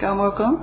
God 0.00 0.16
morgon. 0.16 0.60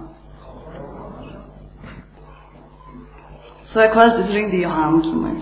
Så 3.62 3.82
jeg 3.82 3.92
kvalitet 3.92 4.34
ringde 4.34 4.58
Johan 4.58 5.02
til 5.04 5.16
meg. 5.16 5.38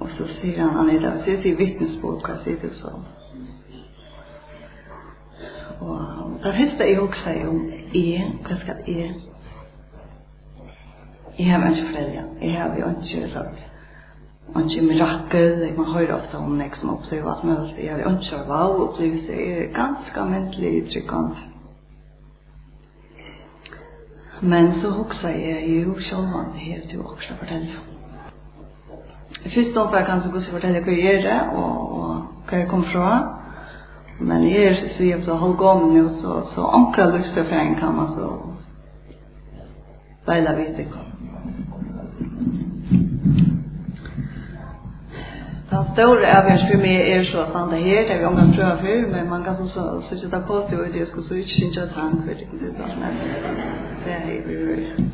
Og 0.00 0.10
så 0.10 0.26
sier 0.36 0.60
han, 0.60 0.70
han 0.70 0.90
er 0.90 1.00
der, 1.00 1.16
så 1.22 1.30
jeg 1.30 1.40
sier 1.42 1.56
vittnesbord, 1.58 2.20
hva 2.22 2.36
sier 2.44 2.60
du 2.62 2.70
så. 2.78 2.92
Og 5.80 6.36
det 6.44 6.52
første 6.54 6.86
jeg 6.86 7.00
også 7.00 7.24
sier 7.24 7.48
om 7.50 7.58
er, 7.94 8.28
hva 8.46 8.58
skal 8.60 8.86
är? 8.86 9.14
Jeg 11.38 11.50
har 11.50 11.70
ikke 11.70 11.88
flere, 11.88 12.24
jeg 12.40 12.52
har 12.52 12.76
jo 12.78 12.92
ikke 13.00 13.32
sagt. 13.32 13.64
Og 14.54 14.62
ikke 14.62 14.86
mirakel, 14.86 15.58
jeg 15.66 15.74
må 15.76 15.88
høre 15.90 16.14
ofte 16.20 16.38
om 16.38 16.54
nästa 16.54 16.80
som 16.80 16.94
opplever 16.94 17.32
alt 17.32 17.44
mulig. 17.44 17.74
Jeg 17.82 17.92
har 17.92 17.98
ju 17.98 18.10
inte 18.10 18.24
så 18.24 18.44
wow, 18.46 18.88
upplever 18.88 19.18
sig 19.26 19.70
ganska 19.74 20.24
mentligt 20.24 20.92
tryggande. 20.92 21.53
Men 24.40 24.72
så 24.80 24.90
husker 24.90 25.28
jeg 25.28 25.84
jo 25.84 25.94
sjålvan 26.00 26.52
det 26.54 26.60
her 26.66 26.80
til 26.90 27.00
å 27.04 27.14
fortelle. 27.16 27.78
Først 29.44 29.76
opp 29.76 29.94
jeg 29.94 30.06
kan 30.06 30.22
så 30.22 30.30
godt 30.32 30.50
fortelle 30.50 30.82
hva 30.84 30.92
jeg 30.92 31.04
gjør 31.04 31.24
det, 31.28 31.38
og, 31.60 31.94
og 31.98 32.48
hva 32.48 32.60
jeg 32.60 32.68
kom 32.70 32.84
fra. 32.90 33.14
Men 34.20 34.46
jeg 34.46 34.68
er 34.68 34.76
så 34.78 34.90
sviv 34.94 35.24
til 35.24 35.40
halvgången 35.42 35.96
nå, 35.96 36.04
så, 36.20 36.40
så 36.54 36.68
ankra 36.78 37.08
lukstøfren 37.10 37.74
kan 37.80 37.96
man 37.96 38.12
så 38.14 38.30
leila 40.28 40.54
vidt 40.58 40.78
ikke 40.84 41.02
om. 41.02 41.13
Den 45.74 45.84
store 45.84 46.26
avgörs 46.38 46.60
for 46.70 46.78
meg 46.78 47.08
er 47.10 47.22
så 47.24 47.40
att 47.40 47.48
stanna 47.48 47.76
här, 47.76 48.08
det 48.08 48.18
vi 48.18 48.24
omgang 48.24 48.54
prøver 48.54 48.76
for, 48.78 49.10
men 49.10 49.28
man 49.28 49.44
kan 49.44 49.56
så 49.56 50.00
sitte 50.00 50.30
där 50.30 50.46
på 50.46 50.60
seg, 50.68 50.78
og 50.78 50.92
det 50.92 51.08
skal 51.08 51.22
så 51.22 51.34
ikke 51.34 51.64
inte 51.64 51.82
at 51.82 51.92
han 51.92 52.22
för 52.22 52.34
det 52.34 52.66
är 52.66 52.72
så 52.72 52.82
här. 52.82 53.12
Det 54.04 54.46
vi 54.46 54.56
vil. 54.56 55.10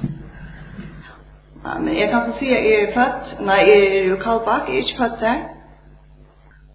Ja, 1.65 1.79
men 1.79 1.97
jeg 1.97 2.11
kan 2.11 2.25
så 2.25 2.39
si 2.39 2.47
at 2.47 2.61
se 2.61 2.75
är 2.75 2.87
ju 2.87 2.93
fatt, 2.93 3.37
nej 3.41 3.71
är 3.71 4.05
ju 4.05 4.17
kallback, 4.17 4.69
är 4.69 4.75
ju 4.75 4.97
fatt 4.99 5.21
där. 5.21 5.49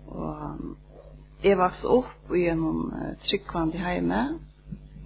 Och 0.08 0.36
jag 1.42 1.56
vaks 1.56 1.84
upp 1.84 2.36
i 2.36 2.48
en 2.48 2.94
tryggvand 3.24 3.76
i 3.76 3.78
hemma. 3.78 4.40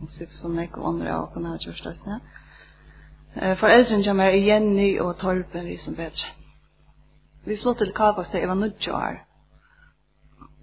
Och 0.02 0.10
så 0.10 0.26
som 0.32 0.56
jag 0.56 0.78
och 0.78 0.90
andra 0.90 1.18
av 1.18 1.26
på 1.26 1.40
den 1.40 1.46
här 1.46 1.58
körstasna. 1.58 2.20
Eh, 3.36 3.56
för 3.56 3.68
äldre 3.68 4.04
kommer 4.04 4.30
Jenny 4.30 5.00
och 5.00 5.18
Torpen 5.18 5.66
liksom 5.66 5.94
bättre. 5.94 6.39
Vi 7.50 7.58
flyttade 7.58 7.86
till 7.86 7.94
Kakos 7.94 8.32
där 8.32 8.40
jag 8.40 8.48
var 8.48 8.56
nio 8.56 8.92
år. 8.92 9.26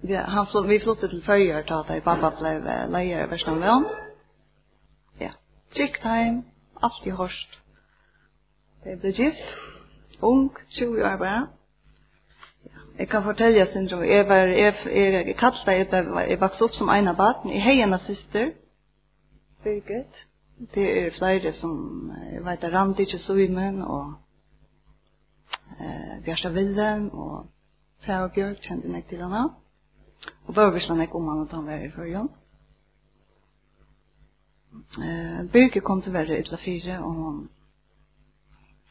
Vi, 0.01 0.15
han 0.15 0.47
flytt, 0.47 0.65
vi 0.65 0.79
flyttade 0.79 1.09
till 1.09 1.23
Föjer 1.23 1.63
då 1.67 1.85
där 1.87 1.99
pappa 1.99 2.33
blev 2.39 2.89
lejare 2.91 3.23
i 3.23 3.27
Värstanvän. 3.27 3.85
Ja, 5.17 5.29
tryckt 5.75 6.01
time, 6.01 6.41
allt 6.73 7.07
i 7.07 7.09
horst. 7.09 7.49
Det 8.83 8.95
blev 8.95 9.11
gift, 9.19 9.57
ung, 10.19 10.49
20 10.69 11.03
år 11.03 11.17
bara. 11.17 11.47
Ja. 12.63 12.79
Jeg 12.97 13.09
kan 13.09 13.23
fortelle 13.23 13.65
syndrom. 13.65 14.03
Jeg 14.03 14.27
var, 14.27 14.35
jeg, 14.35 14.75
jeg, 14.85 15.27
jeg 15.27 15.35
kallte 15.37 15.71
det, 15.71 15.91
jeg, 15.91 16.29
jeg 16.29 16.41
vokste 16.41 16.63
opp 16.63 16.73
som 16.73 16.89
en 16.89 17.07
av 17.07 17.15
baden. 17.15 17.51
Jeg 17.51 17.63
har 17.63 17.83
en 17.83 17.99
syster, 17.99 18.51
Birgit. 19.63 20.23
Det 20.75 20.87
er 21.05 21.11
flere 21.17 21.53
som, 21.53 22.11
jeg 22.33 22.45
vet, 22.45 22.73
Randi 22.73 23.01
ikke 23.01 23.17
så 23.17 23.33
i 23.33 23.45
Kjøsøymen 23.45 23.81
og 23.81 24.13
eh, 25.79 26.17
Bjørsta 26.25 26.49
Willem 26.49 27.09
og 27.13 27.47
Frau 28.05 28.27
Bjørk 28.33 28.61
kjente 28.65 28.91
meg 28.91 29.07
til 29.09 29.23
henne. 29.23 29.45
Og 30.47 30.53
Børgersland 30.53 31.01
er 31.01 31.15
om 31.15 31.27
han 31.27 31.45
at 31.45 31.55
han 31.55 31.65
var 31.65 31.85
i 31.85 31.91
førjen. 31.91 32.29
Eh, 35.03 35.51
Birke 35.51 35.81
kom 35.81 36.01
til 36.01 36.13
verre 36.13 36.39
ytla 36.39 36.57
fire, 36.57 36.99
og 37.03 37.15
han 37.15 37.49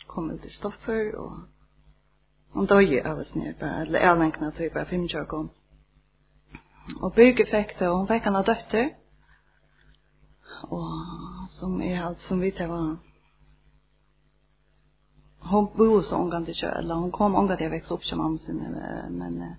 kom 0.07 0.31
ut 0.31 0.45
i 0.45 0.51
stoffer, 0.51 1.17
og 1.17 1.39
han 2.55 2.67
døg 2.67 2.93
av 3.05 3.19
oss 3.19 3.35
nere, 3.35 3.55
bare, 3.61 3.81
eller 3.87 4.05
jeg 4.05 4.19
lenkene 4.19 4.53
tog 4.53 4.73
bare 4.75 4.87
fem 4.87 5.09
kjøkken. 5.09 5.51
Og 7.03 7.13
Birke 7.15 7.47
fikk 7.51 7.77
det, 7.79 7.89
og 7.89 7.99
hun 7.99 8.09
fikk 8.11 8.29
henne 8.29 8.45
døtter, 8.47 8.89
og 10.63 10.87
som, 11.59 11.81
er, 11.83 12.15
som 12.29 12.41
vi 12.41 12.51
tar 12.51 12.71
var 12.71 12.97
hon 15.51 15.77
bor 15.77 16.03
så 16.03 16.17
hon 16.17 16.31
kan 16.31 16.41
inte 16.41 16.55
köra 16.55 16.79
eller 16.79 16.95
hon 16.95 17.11
kom 17.11 17.35
ångat 17.35 17.61
jag 17.61 17.71
växte 17.71 17.95
upp 17.95 18.05
som 18.05 18.19
mamma 18.19 18.39
sin 18.39 18.57
men 19.11 19.55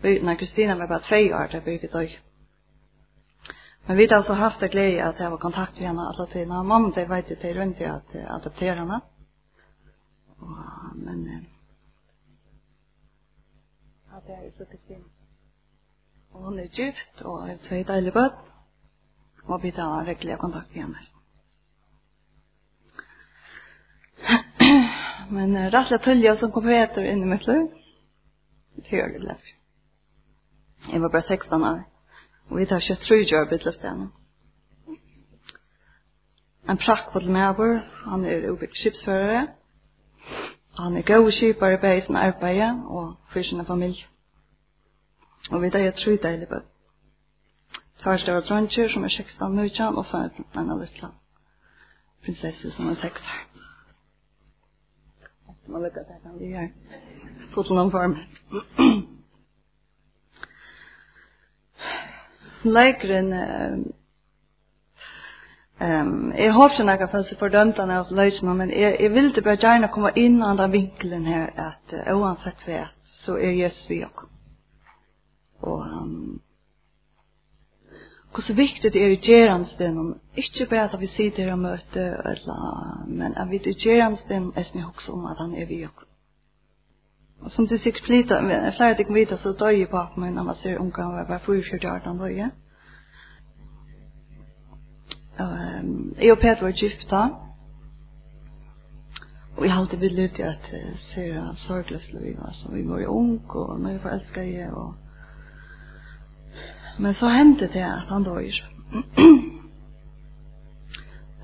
när 0.00 0.38
Kristina 0.38 0.76
var 0.76 0.86
bara 0.86 0.98
två 0.98 1.16
år 1.16 1.48
där 1.52 1.60
bygget 1.60 1.94
och 1.94 2.02
Men 3.86 3.96
vi 3.96 4.06
har 4.06 4.16
alltså 4.16 4.32
haft 4.32 4.60
det 4.60 4.68
glädje 4.68 5.06
att 5.06 5.20
jag 5.20 5.30
var 5.30 5.38
kontakt 5.38 5.78
med 5.78 5.88
henne 5.88 6.02
alla 6.02 6.26
tiden. 6.26 6.50
Hans 6.50 6.68
mamma 6.68 6.90
det 6.94 7.04
vet 7.04 7.30
inte 7.30 7.54
runt 7.54 7.80
jag 7.80 7.90
att 7.96 8.14
adoptera 8.14 8.74
henne. 8.74 9.00
Men 10.94 11.46
ja, 14.10 14.20
det 14.26 14.32
är 14.32 14.50
så 14.50 14.64
Kristina. 14.64 15.04
Och 16.30 16.42
hon 16.42 16.58
är 16.58 16.80
gift 16.80 17.20
och 17.20 17.40
har 17.40 17.56
två 17.56 17.92
dejliga 17.92 18.12
böt. 18.12 18.32
Och 19.44 19.64
vi 19.64 19.72
tar 19.72 20.04
regelmässig 20.04 20.38
kontakt 20.38 20.74
med 20.74 20.82
henne. 20.82 20.98
men 25.30 25.56
uh, 25.56 25.70
rättliga 25.70 25.98
tulja 25.98 26.36
som 26.36 26.52
kom 26.52 26.68
heter 26.68 27.04
in 27.04 27.22
i 27.22 27.26
mitt 27.26 27.46
liv. 27.46 27.66
Det 28.76 28.96
gör 28.96 29.08
det 29.08 29.18
lätt. 29.18 29.42
Jag 30.92 31.00
var 31.00 31.08
bara 31.08 31.22
16 31.22 31.64
år. 31.64 31.84
Och 32.48 32.60
vi 32.60 32.66
tar 32.66 32.80
23 32.80 33.16
år 33.16 33.50
vid 33.50 33.64
livsdelen. 33.64 34.12
En 36.68 36.76
praktfull 36.76 37.28
medvår, 37.28 37.80
han 38.04 38.24
er 38.24 38.48
ubygg 38.50 38.74
skipsførere. 38.74 39.46
Han 40.78 40.96
er 40.96 41.02
gode 41.02 41.32
skipare 41.32 41.78
på 41.78 42.00
sin 42.06 42.16
arbeid 42.16 42.82
og 42.86 43.14
for 43.28 43.42
sin 43.42 43.66
familj. 43.66 44.06
Og 45.50 45.62
vi 45.62 45.70
tar 45.70 45.90
tre 45.90 46.16
deilige 46.16 46.46
bød. 46.46 46.64
Tvær 47.98 48.16
større 48.16 48.40
dronjer 48.40 48.88
som 48.88 49.04
er 49.04 49.08
16 49.08 49.54
nøytjan, 49.54 49.96
og 49.96 50.06
så 50.06 50.16
er 50.16 50.60
en 50.60 50.70
av 50.70 50.86
Prinsesse 52.24 52.70
som 52.70 52.88
er 52.88 52.94
6 52.94 53.28
år. 53.28 53.65
Man 55.68 55.82
lukkar 55.82 56.00
at 56.00 56.14
jeg 56.14 56.22
kan 56.22 56.38
bli 56.38 56.52
her. 56.54 56.68
Fått 57.54 57.70
noen 57.74 57.90
form. 57.90 58.16
Som 62.62 62.74
leikeren, 62.74 63.32
Um, 65.80 66.32
jeg 66.32 66.52
har 66.52 66.70
ikke 66.72 66.84
noen 66.88 67.08
følelse 67.12 67.36
for 67.36 67.52
dømtene 67.52 67.98
av 68.00 68.08
løsene, 68.16 68.54
men 68.56 68.70
jeg, 68.72 68.94
jeg 68.96 69.10
vil 69.12 69.26
det 69.36 69.42
bare 69.44 69.60
gjerne 69.60 69.90
komme 69.92 70.08
inn 70.16 70.38
i 70.40 70.52
den 70.56 70.72
vinkelen 70.72 71.26
her, 71.28 71.50
at 71.52 71.92
uh, 71.92 72.14
uansett 72.16 72.62
hva, 72.64 72.86
så 73.04 73.36
er 73.36 73.52
Jesus 73.58 73.90
vi 73.90 73.98
også. 74.06 74.30
Og 75.68 75.82
um, 75.84 76.38
hvordan 78.36 78.56
viktigt 78.56 78.92
det 78.92 79.04
är 79.04 79.10
i 79.10 79.20
gjerandstenen, 79.22 80.14
inte 80.34 80.66
bara 80.70 80.84
att 80.84 81.00
vi 81.00 81.06
sitter 81.06 81.42
her 81.42 81.52
og 81.52 81.58
møter, 81.58 82.28
eller, 82.30 83.04
men 83.06 83.34
att 83.36 83.50
vi 83.50 83.56
i 83.56 83.70
gjerandstenen 83.70 84.52
är 84.56 84.62
snill 84.62 84.84
också 84.84 85.12
om 85.12 85.26
att 85.26 85.38
han 85.38 85.54
är 85.54 85.66
vi 85.66 85.86
også. 85.86 86.06
Og 87.40 87.50
som 87.50 87.66
det 87.66 87.80
sikkert 87.80 88.04
flyter, 88.04 88.40
flere 88.76 88.90
av 88.90 88.96
dere 88.96 89.14
vet, 89.14 89.38
så 89.38 89.52
døg 89.52 89.78
jeg 89.78 89.88
bak 89.90 90.16
meg 90.16 90.32
når 90.34 90.42
man 90.42 90.54
ser 90.54 90.78
unge, 90.80 91.02
han 91.02 91.12
var 91.12 91.26
bare 91.28 91.40
44 91.44 91.92
år, 91.92 92.00
han 92.04 92.18
døg 92.18 92.36
jeg. 92.36 92.50
Jeg 96.22 96.32
og 96.32 96.38
Peter 96.38 96.62
var 96.62 96.72
gifta, 96.72 97.20
og 99.56 99.64
jeg 99.64 99.72
halte 99.72 99.98
vi 100.00 100.08
levde 100.08 100.42
i 100.42 100.46
et 100.46 100.96
ser 101.12 101.52
sorgløst 101.66 102.12
liv, 102.12 102.38
altså 102.44 102.72
vi 102.72 102.88
var 102.88 103.00
jo 103.00 103.08
unge, 103.08 103.40
og 103.54 103.80
mye 103.80 104.00
forelsker 104.00 104.42
jeg, 104.42 104.72
og 104.72 104.94
Men 106.98 107.14
så 107.14 107.26
hände 107.26 107.66
det 107.72 107.94
att 107.94 108.08
han 108.08 108.24
dör. 108.24 108.50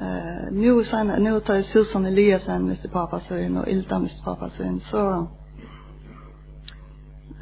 Eh 0.00 0.52
nu 0.52 0.84
sen 0.84 1.06
nu 1.06 1.40
tar 1.40 1.62
Susan 1.62 2.06
Eliasen 2.06 2.62
Mr. 2.62 2.88
Papa 2.88 3.20
Sön 3.20 3.56
och 3.56 3.68
Ilda 3.68 3.96
Mr. 3.96 4.24
Papa 4.24 4.50
Sön 4.50 4.80
så 4.80 5.28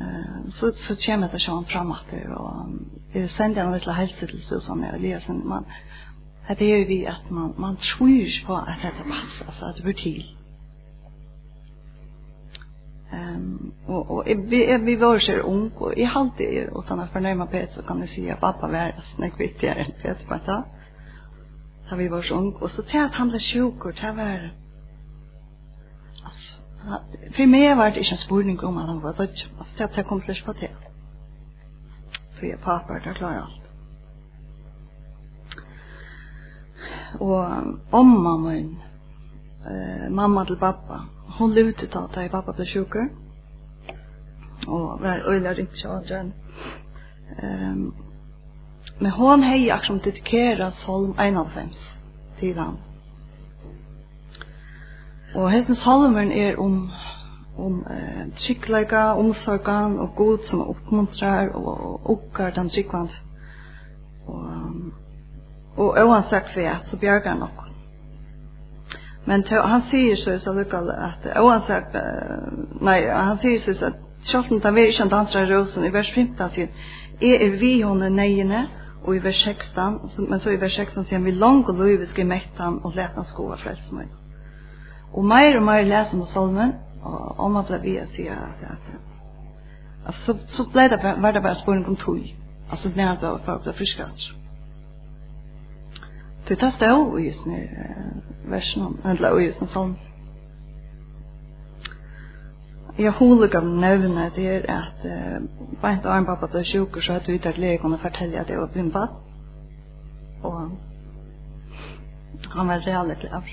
eh 0.00 0.50
så 0.52 0.70
så 0.70 0.96
kommer 0.96 1.28
det 1.32 1.38
sjön 1.38 1.64
fram 1.64 1.92
att 1.92 2.04
det 2.10 2.28
och 2.34 2.66
det 3.12 3.28
sände 3.28 3.60
en 3.60 3.72
liten 3.72 3.94
hälsning 3.94 4.30
till 4.30 4.42
Susan 4.42 4.84
Eliasen 4.84 5.48
man 5.48 5.64
är 6.48 6.64
ju 6.64 6.84
vi 6.84 7.06
att 7.06 7.30
man 7.30 7.54
man 7.56 7.76
tror 7.76 8.46
på 8.46 8.54
att 8.56 8.82
det 8.82 9.10
passar 9.10 9.52
så 9.52 9.66
att 9.66 9.76
det 9.76 9.82
blir 9.82 9.94
till 9.94 10.36
Ehm 13.12 13.34
um, 13.34 13.72
och 13.86 14.10
och 14.10 14.26
vi 14.26 14.78
vi 14.78 14.96
var 14.96 15.18
så 15.18 15.32
ung 15.32 15.70
och 15.76 15.94
i 15.94 16.04
halt 16.04 16.32
det 16.38 16.68
och 16.68 16.84
såna 16.84 17.06
förnäma 17.06 17.46
pet 17.46 17.72
så 17.72 17.82
kan 17.82 17.98
man 17.98 18.08
säga 18.08 18.36
pappa 18.36 18.68
var 18.68 18.94
snack 19.16 19.40
viktigare 19.40 19.80
än 19.80 19.92
pet 20.02 20.28
på 20.28 20.38
ta. 20.46 20.64
Så 21.88 21.96
vi 21.96 22.08
var 22.08 22.22
så 22.22 22.34
ung 22.34 22.52
och 22.52 22.70
så 22.70 22.82
tät 22.82 23.12
han 23.12 23.28
blev 23.28 23.40
sjuk 23.40 23.84
och 23.84 23.92
det 23.92 24.12
var 24.12 24.50
alltså 26.24 26.60
för 27.36 27.46
mig 27.46 27.74
var 27.74 27.90
det 27.90 27.98
inte 27.98 28.10
en 28.10 28.16
spurning 28.16 28.60
om 28.60 28.76
han 28.76 29.00
var 29.00 29.12
dött. 29.12 29.46
Alltså 29.58 29.74
det 29.78 29.96
här 29.96 30.02
kom 30.02 30.20
på 30.20 30.52
det. 30.52 30.70
Så 32.34 32.46
jag 32.46 32.60
pappa 32.60 32.92
där 32.92 33.14
klarar 33.14 33.40
allt. 33.40 33.70
Och 37.18 37.46
om 37.90 38.22
mamma 38.22 38.56
eh 38.56 40.10
mamma 40.10 40.44
till 40.44 40.56
pappa 40.56 41.06
hon 41.40 41.54
levde 41.56 41.88
ta 41.88 42.06
ta 42.12 42.24
i 42.24 42.28
pappa 42.28 42.52
ble 42.52 42.66
sjuker. 42.66 43.08
Og 44.68 45.00
var 45.00 45.24
öjla 45.26 45.54
rymdsjön. 45.56 46.32
Ehm 47.42 47.72
um, 47.72 47.92
men 49.00 49.10
hon 49.10 49.42
hej 49.42 49.70
action 49.70 49.98
dedikera 49.98 50.70
Solm 50.70 51.14
91 51.18 52.00
til 52.38 52.58
han. 52.58 52.76
Og 55.34 55.50
hessen 55.50 55.74
salmen 55.74 56.32
er 56.32 56.56
om 56.58 56.90
om 57.58 57.86
eh, 57.90 58.26
tryggleika, 58.36 59.14
omsorgan 59.14 59.98
og 59.98 60.14
god 60.16 60.38
som 60.38 60.68
oppmuntrar 60.68 61.48
og 61.54 62.10
okkar 62.10 62.50
den 62.50 62.68
tryggvand. 62.68 63.10
Og, 64.26 64.44
og 65.76 65.98
oansett 66.04 66.52
for 66.54 66.60
at 66.60 66.88
så 66.88 66.98
bjergar 66.98 67.34
nokon. 67.34 67.79
Men 69.30 69.44
to, 69.46 69.60
han 69.62 69.84
sier 69.86 70.18
så 70.18 70.38
så 70.42 70.52
lukal 70.56 70.88
at 70.90 71.26
oansett 71.38 71.94
nei 72.82 72.96
han 73.06 73.38
sier 73.38 73.60
så 73.62 73.92
at 73.92 74.06
Sjolten 74.26 74.60
ta 74.60 74.72
vi 74.74 74.82
ikke 74.88 75.06
en 75.06 75.12
danser 75.12 75.46
rosen. 75.48 75.84
I 75.86 75.92
vers 75.94 76.10
15 76.12 76.50
sier, 76.52 76.68
jeg 77.20 77.38
er 77.40 77.54
vi 77.60 77.80
hånden 77.80 78.18
neiene, 78.18 78.66
og 79.04 79.16
i 79.16 79.22
vers 79.24 79.38
16, 79.44 80.26
men 80.28 80.40
så 80.40 80.52
i 80.52 80.60
vers 80.60 80.76
16 80.76 81.06
sier 81.08 81.22
vi 81.24 81.32
lang 81.32 81.62
og 81.68 81.78
lov 81.78 82.04
skal 82.10 82.28
mette 82.28 82.60
han 82.60 82.80
og 82.84 82.96
lete 82.96 83.16
han 83.16 83.28
skoa 83.28 83.56
frelsmøyne. 83.56 84.12
Og 85.16 85.24
meir 85.24 85.56
og 85.58 85.64
meir 85.64 85.88
leser 85.88 86.18
om 86.18 86.26
salmen, 86.28 86.74
og 87.02 87.40
om 87.40 87.56
at 87.56 87.72
vi 87.82 87.96
sier 88.12 88.36
at, 88.36 88.60
at, 88.74 88.92
at 90.06 90.20
så, 90.20 90.36
så 90.48 90.68
ble 90.72 90.88
det, 90.92 91.00
var 91.02 91.32
det 91.32 91.42
bare 91.42 91.54
spørning 91.62 91.88
om 91.88 91.96
tog, 91.96 92.20
altså 92.70 92.92
når 92.96 93.16
det 93.22 93.30
var 93.30 93.40
for 93.46 93.56
å 93.56 93.64
bli 93.64 93.76
friskere. 93.78 94.12
Så 94.20 94.36
det 96.48 96.58
tar 96.58 96.76
stå 96.76 96.92
i 97.18 97.30
versen, 98.44 99.00
eller 99.04 99.38
i 99.38 99.52
sin 99.52 99.68
salm. 99.68 99.96
Jeg 102.98 103.12
holder 103.12 103.48
gav 103.48 103.64
nevne 103.64 104.30
det 104.36 104.46
er 104.46 104.66
at 104.74 105.04
uh, 105.04 105.40
beint 105.82 106.06
av 106.06 106.18
en 106.18 106.26
pappa 106.26 106.46
sjuk 106.52 106.66
sjukker 106.66 107.00
så 107.00 107.12
hadde 107.12 107.32
vi 107.32 107.38
tatt 107.38 107.58
lege 107.58 107.78
kunne 107.80 107.98
fortelle 107.98 108.40
at 108.40 108.50
jeg 108.50 108.58
var 108.60 108.72
bimpa. 108.74 109.06
Og 110.42 110.70
han 112.50 112.68
var 112.68 112.86
reale 112.86 113.14
klar. 113.14 113.44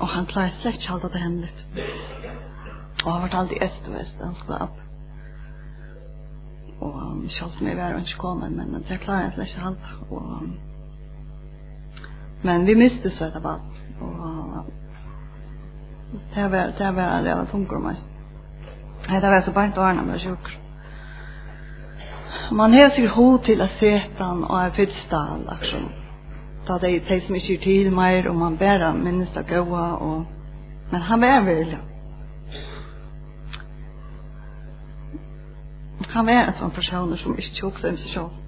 Og 0.00 0.08
han 0.08 0.26
klarer 0.26 0.48
slett 0.60 0.80
ikke 0.80 0.92
alt 0.92 1.12
det 1.12 1.20
hemmelig. 1.20 1.50
Og 3.04 3.12
han 3.12 3.22
var 3.22 3.34
alltid 3.34 3.62
øst 3.62 3.88
og 3.88 4.00
øst, 4.00 4.22
han 4.24 4.34
skulle 4.34 4.60
opp. 4.60 4.78
Og 6.80 6.94
um, 6.94 7.28
selv 7.28 7.50
som 7.50 7.66
jeg 7.66 7.76
var 7.76 7.98
ikke 7.98 8.18
kommet, 8.18 8.52
men 8.52 8.84
det 8.88 9.00
klarer 9.00 9.22
han 9.22 9.32
slett 9.32 9.48
ikke 9.48 9.66
alt. 9.66 9.92
Og 10.10 10.22
um, 10.22 10.58
Men 12.42 12.64
vi 12.64 12.74
miste 12.74 13.10
så 13.10 13.24
etter 13.24 13.40
bad. 13.40 13.60
Og 14.00 14.64
det 16.34 16.50
var 16.50 16.72
det 16.78 16.94
var 16.96 17.18
en 17.18 17.24
rejäl 17.24 17.46
tung 17.46 17.82
mest. 17.82 18.06
Det 19.08 19.30
var 19.30 19.40
så 19.40 19.52
bänt 19.52 19.78
att 19.78 19.90
ordna 19.90 20.02
med 20.02 20.20
sjuk. 20.20 20.58
Man 22.52 22.72
har 22.72 22.88
sig 22.88 23.06
ho 23.06 23.38
till 23.38 23.60
att 23.60 23.70
sätta 23.70 24.24
han 24.24 24.44
och 24.44 24.62
en 24.62 24.72
fyrstall 24.72 25.50
liksom. 25.60 25.88
Ta 26.66 26.78
det 26.78 27.08
det 27.08 27.20
som 27.20 27.34
inte 27.34 27.56
till 27.56 27.90
mer 27.90 28.28
och 28.28 28.36
man 28.36 28.56
bära 28.56 28.94
minns 28.94 29.32
det 29.32 29.42
goa 29.48 29.92
och 29.92 30.22
men 30.90 31.00
han 31.00 31.20
var 31.20 31.42
väl. 31.42 31.76
Han 36.08 36.26
var 36.26 36.32
en 36.32 36.52
sån 36.52 36.70
person 36.70 37.16
som 37.16 37.36
inte 37.36 37.60
tog 37.60 37.78
seg 37.78 37.98
själv. 37.98 38.39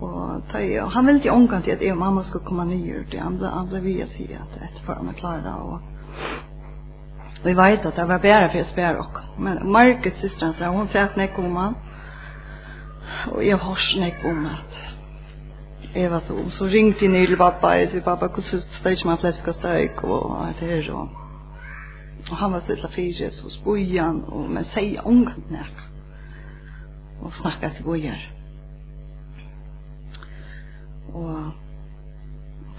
Og 0.00 0.42
ta, 0.50 0.58
han 0.88 1.06
ville 1.06 1.18
ikke 1.18 1.32
omgang 1.32 1.64
til 1.64 1.70
at 1.70 1.82
jeg 1.82 1.92
og 1.92 1.98
mamma 1.98 2.22
skulle 2.22 2.44
komme 2.44 2.64
nye 2.64 3.00
ut. 3.00 3.14
Han 3.18 3.38
ble, 3.38 3.48
han 3.50 3.68
ble 3.68 3.80
via 3.82 4.06
si 4.06 4.28
at 4.32 4.60
etterfor 4.62 5.00
han 5.00 5.08
er 5.08 5.18
klar 5.18 5.46
Og, 5.54 5.80
og 7.42 7.48
jeg 7.48 7.56
vet 7.56 7.86
at 7.86 7.96
det 7.96 8.08
var 8.08 8.22
bedre 8.22 8.50
for 8.52 8.60
å 8.60 8.68
spørre 8.68 9.02
oss. 9.02 9.26
Men 9.38 9.64
Margit, 9.72 10.16
systeren, 10.18 10.54
sa, 10.54 10.70
hun 10.70 10.86
sier 10.86 11.10
at 11.10 11.18
nek 11.18 11.38
om 11.38 11.56
han. 11.56 11.74
Og 13.32 13.42
jeg 13.46 13.58
har 13.58 13.82
snakket 13.88 14.30
om 14.30 14.46
at 14.46 14.80
jeg 15.94 16.10
var 16.10 16.20
så. 16.20 16.38
Så 16.48 16.70
ringte 16.70 17.04
jeg 17.04 17.12
nye 17.12 17.26
til 17.26 17.36
pappa. 17.36 17.74
Jeg 17.80 17.90
sier, 17.90 18.06
pappa, 18.06 18.30
hvordan 18.30 18.64
steg 18.78 19.06
man 19.06 19.18
flesk 19.18 19.48
og 19.48 19.58
steg? 19.58 20.04
Og 20.04 20.46
alt 20.46 20.60
det 20.60 20.68
her. 20.68 20.94
Og, 20.94 21.08
og 22.30 22.36
han 22.36 22.52
var 22.52 22.60
så 22.62 22.76
illa 22.76 22.94
fyrt, 22.94 23.34
så 23.34 23.50
spøy 23.50 23.98
han. 23.98 24.22
Og, 24.28 24.50
men 24.50 24.64
sier 24.74 25.02
omgang 25.02 25.42
til 25.48 25.86
Og 27.18 27.32
snakket 27.34 27.72
til 27.74 27.84
gode 27.84 28.37
og 31.14 31.52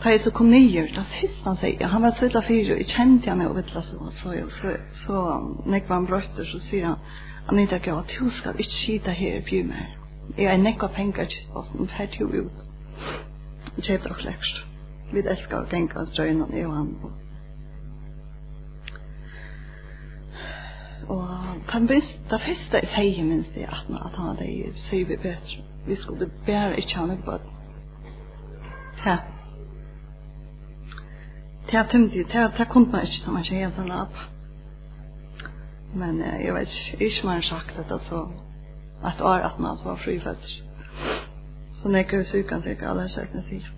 Da 0.04 0.10
jeg 0.10 0.22
så 0.24 0.32
kom 0.32 0.48
nye, 0.48 0.86
da 0.96 1.02
fyrst 1.04 1.44
han 1.44 1.58
sier, 1.60 1.88
han 1.92 2.02
var 2.02 2.14
sødla 2.16 2.40
og 2.40 2.52
jeg 2.56 2.86
kjente 2.88 3.30
han 3.30 3.42
og 3.44 3.58
vittla 3.58 3.82
så, 3.84 3.98
så, 4.16 4.36
så, 4.56 4.76
så 5.04 5.24
nek 5.68 5.90
var 5.90 6.00
han 6.00 6.08
brøtter, 6.08 6.48
så 6.48 6.60
sier 6.64 6.86
han, 6.86 7.02
han 7.50 7.58
Anita 7.58 7.78
Gav, 7.84 8.06
du 8.08 8.30
skal 8.30 8.56
ikke 8.56 8.72
skita 8.78 9.12
her 9.12 9.42
i 9.42 9.44
bjummer. 9.44 9.90
Jeg 10.38 10.54
er 10.54 10.58
nekva 10.58 10.88
penger 10.88 11.26
i 11.26 11.34
kistposten, 11.34 11.90
fer 11.92 12.08
til 12.14 12.32
ut. 12.32 12.64
Kjøp 13.82 14.08
dere 14.08 14.24
lekst. 14.24 14.64
Vi 15.12 15.26
elskar 15.26 15.66
å 15.66 15.72
tenke 15.72 16.00
oss 16.00 16.16
drøyna, 16.16 16.48
jeg 16.54 16.68
og 16.70 16.76
han. 16.78 16.96
Og 21.10 21.28
kan 21.68 21.88
bist, 21.90 22.20
da 22.32 22.40
fyrst 22.40 22.76
jeg 22.78 22.92
sier 22.96 23.26
minst 23.28 23.56
det, 23.58 23.68
at 23.68 23.88
han 23.90 24.32
hadde 24.32 24.50
sier 24.88 25.10
vi 25.10 25.18
bedre. 25.18 25.64
Vi 25.88 25.96
skulle 26.00 26.32
bare 26.48 26.78
ikke 26.80 27.02
ha 27.02 27.10
noe 27.10 27.40
Ja. 29.06 29.18
Det 31.66 31.78
har 31.78 31.88
tømt 31.88 32.14
det, 32.14 32.28
det 32.28 32.52
har 32.58 32.66
kommet 32.66 32.92
meg 32.92 33.08
ikke 33.08 33.24
til 33.24 33.34
man 33.34 33.44
ikke 33.46 33.64
helt 33.64 33.76
sånn 33.78 33.92
opp. 33.94 34.22
Men 35.94 36.22
eh, 36.22 36.40
jeg 36.46 36.54
vet 36.56 36.78
ikke, 36.78 37.04
ikke 37.06 37.28
man 37.28 37.40
har 37.40 37.46
sagt 37.48 37.76
dette 37.78 38.00
så, 38.08 38.24
at 39.06 39.22
år 39.22 39.46
at 39.50 39.60
man 39.60 39.78
var 39.86 40.00
frifødt. 40.02 40.50
Så 41.74 41.88
når 41.90 41.96
jeg 41.98 42.06
ikke 42.06 42.24
syken, 42.24 42.62
så 42.62 42.68
er 42.70 42.76
ikke 42.78 42.90
alle 42.90 43.08
kjøttene 43.10 43.44
sier. 43.48 43.70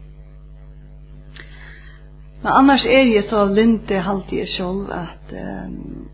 Men 2.41 2.51
annars 2.53 2.85
er 2.85 3.06
jeg 3.06 3.24
så 3.29 3.45
linte 3.45 4.00
halte 4.01 4.39
jeg 4.39 4.47
selv 4.50 4.89
at 4.91 5.33
um, 5.38 6.07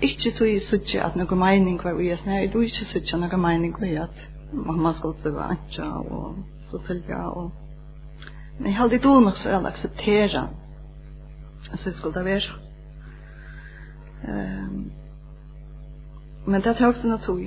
ikke 0.00 0.30
tog 0.38 0.48
jeg 0.48 0.62
sutje 0.64 1.02
at 1.04 1.16
noe 1.16 1.36
mening 1.36 1.76
var 1.84 1.98
ui 1.98 2.06
jeg 2.08 2.18
snær, 2.22 2.40
jeg 2.40 2.52
tog 2.54 2.64
ikke 2.64 2.86
sutje 2.88 3.18
noe 3.20 3.40
mening 3.42 3.74
var 3.80 4.06
at 4.06 4.22
mamma 4.52 4.94
skulle 4.96 5.20
til 5.20 5.34
vantja 5.36 5.90
og 6.00 6.38
så 6.70 6.80
tilja 6.86 7.26
og 7.28 7.50
Men 8.60 8.66
jeg 8.66 8.76
hadde 8.76 8.94
ikke 8.94 9.20
nok 9.20 9.36
så 9.36 9.48
jeg 9.48 9.66
akseptera. 9.66 10.48
Jeg 11.70 11.78
synes 11.78 11.96
skulle 11.96 12.14
det 12.14 12.24
være. 12.24 12.42
Um, 14.28 14.92
men 16.46 16.62
det 16.62 16.76
tar 16.76 16.86
også 16.92 17.08
noe 17.08 17.24
tog. 17.24 17.40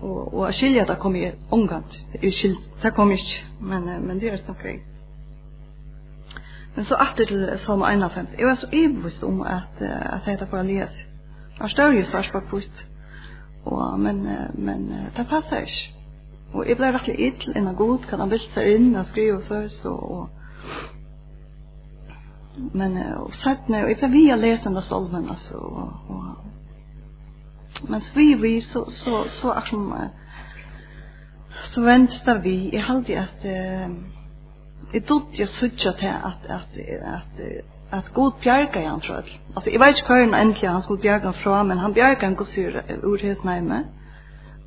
Og, 0.00 0.34
og 0.34 0.46
jeg 0.46 0.54
skiljer 0.54 0.82
at 0.82 0.88
det 0.88 0.98
kom 0.98 1.16
jeg 1.16 1.34
omgant. 1.52 1.98
Jeg 2.22 2.32
skiljer, 2.32 2.72
det 2.82 2.94
kom 2.94 3.12
ikke. 3.12 3.44
Men, 3.60 3.90
men 4.06 4.20
det 4.20 4.32
er 4.32 4.40
snakk 4.40 4.62
greit. 4.64 4.88
Men 6.76 6.88
så 6.88 6.96
atter 6.96 7.28
til 7.28 7.58
Salma 7.60 7.92
51. 7.92 8.32
Jeg 8.38 8.46
var 8.46 8.54
så 8.54 8.68
ibevist 8.72 9.24
om 9.24 9.42
at, 9.42 9.76
at 9.80 10.24
jeg 10.24 10.38
heter 10.38 10.48
for 10.48 10.62
å 10.62 10.66
lese. 10.66 11.04
Jeg 11.52 11.60
har 11.60 11.68
større 11.68 11.98
jo 12.00 12.08
svart 12.08 12.32
på 12.32 12.40
pust. 12.50 12.86
Og, 13.64 14.00
men, 14.00 14.24
men 14.54 14.88
det 15.16 15.28
passer 15.28 15.68
ikke. 15.68 16.01
Og 16.52 16.68
jeg 16.68 16.76
ble 16.76 16.92
rettelig 16.92 17.30
ytl 17.30 17.54
enn 17.56 17.68
av 17.70 17.76
god, 17.78 18.06
kan 18.08 18.20
han 18.20 18.32
belte 18.32 18.52
seg 18.52 18.74
inn 18.76 18.90
og 18.96 19.08
skrive 19.08 19.38
og 19.38 19.44
så, 19.48 19.62
så, 19.80 19.92
og... 19.92 20.24
Men, 22.76 22.98
og 23.16 23.30
sættene, 23.40 23.84
og 23.86 23.88
jeg 23.88 23.98
ble 24.02 24.10
via 24.12 24.34
lesen 24.36 24.76
av 24.76 24.84
salmen, 24.84 25.30
altså, 25.32 25.56
og, 25.56 26.10
og... 26.12 26.32
Men 27.88 28.02
så 28.04 28.12
vi, 28.14 28.26
vi, 28.36 28.50
så, 28.60 28.84
så, 28.92 29.22
så, 29.32 29.54
er 29.56 29.70
som, 29.70 29.86
så 31.72 31.84
ventes 31.86 32.28
vi, 32.44 32.56
jeg 32.74 32.84
halte 32.84 33.16
at, 33.18 33.46
eh, 33.48 33.94
jeg 34.92 35.06
dodde 35.08 35.40
jeg 35.40 35.48
sutja 35.48 35.94
til 35.98 36.12
at, 36.12 36.44
at, 36.52 36.76
at, 37.14 37.40
at 37.92 38.12
god 38.14 38.36
bjerga 38.44 38.84
han 38.84 39.00
fra 39.00 39.22
alt. 39.22 39.32
Altså, 39.56 39.70
jeg 39.70 39.80
vet 39.80 39.96
ikke 39.96 40.12
hva 40.12 40.20
han 40.20 40.36
endelig 40.36 40.68
han 40.68 40.84
skulle 40.84 41.02
bjerga 41.02 41.32
han 41.32 41.40
fra, 41.40 41.62
men 41.62 41.80
han 41.80 41.96
bjerga 41.96 42.28
han 42.28 42.36
gos 42.36 42.52
ur, 42.58 42.76
ur 43.02 43.24
hos 43.24 43.42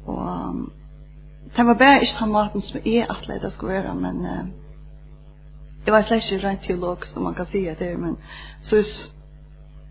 og, 0.05 0.65
Det 1.55 1.65
var 1.65 1.73
bare 1.73 2.01
ikke 2.01 2.19
den 2.19 2.31
maten 2.31 2.61
som 2.61 2.79
jeg 2.85 3.07
atleid 3.09 3.39
det 3.39 3.51
skulle 3.51 3.73
være, 3.73 3.95
men 3.95 4.25
uh, 4.25 4.47
jeg 5.85 5.93
var 5.93 6.01
slett 6.01 6.31
ikke 6.31 6.47
rent 6.47 6.63
teolog, 6.63 7.05
som 7.05 7.23
man 7.23 7.35
kan 7.35 7.45
si 7.45 7.65
at 7.67 7.79
det 7.79 7.91
er, 7.91 7.97
men 7.97 8.17
så, 8.61 8.81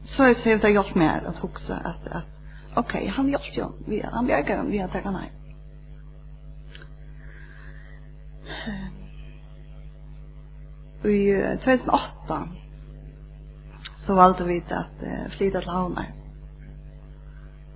så 0.04 0.26
jeg 0.26 0.36
ser 0.36 0.58
det 0.60 0.72
hjelp 0.74 0.96
mer 0.96 1.28
at 1.28 1.38
hukse 1.38 1.74
at, 1.74 2.08
at 2.10 2.76
ok, 2.76 2.92
han 3.16 3.28
hjelp 3.28 3.56
jo, 3.56 3.70
vi, 3.86 4.02
han 4.04 4.26
bjerger 4.26 4.56
han, 4.56 4.70
vi 4.70 4.82
har 4.82 4.88
takket 4.92 5.12
nei. 5.12 5.30
I 11.04 11.22
2008 11.64 12.42
så 14.04 14.14
valgte 14.14 14.44
vi 14.44 14.60
at 14.68 15.00
uh, 15.00 15.32
flytta 15.36 15.60
til 15.64 15.70
Havnar. 15.70 16.23